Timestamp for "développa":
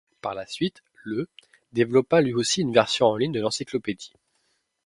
1.73-2.21